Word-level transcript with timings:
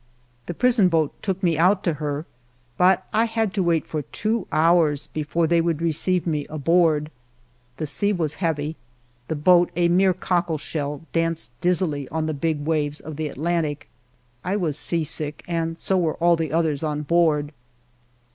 The 0.47 0.55
prison 0.55 0.89
boat 0.89 1.13
took 1.21 1.43
me 1.43 1.59
out 1.59 1.83
to 1.83 1.93
her, 2.01 2.25
but 2.75 3.05
I 3.13 3.25
had 3.25 3.53
to 3.53 3.61
wait 3.61 3.85
for 3.85 4.01
two 4.01 4.47
hours 4.51 5.05
before 5.05 5.45
they 5.45 5.61
would 5.61 5.79
receive 5.79 6.25
me 6.25 6.47
aboard. 6.47 7.11
The 7.77 7.85
sea 7.85 8.11
was 8.11 8.33
heavy; 8.41 8.77
the 9.27 9.35
boat, 9.35 9.69
a 9.75 9.89
mere 9.89 10.15
cockle 10.15 10.57
shell, 10.57 11.01
danced 11.13 11.51
dizzily 11.61 12.09
on 12.09 12.25
the 12.25 12.33
big 12.33 12.65
waves 12.65 12.99
of 12.99 13.15
the 13.15 13.27
Atlantic; 13.27 13.89
I 14.43 14.55
was 14.55 14.75
seasick, 14.75 15.43
and 15.47 15.77
so 15.77 15.99
were 15.99 16.15
all 16.15 16.35
the 16.35 16.51
others 16.51 16.81
on 16.81 17.03
board. 17.03 17.51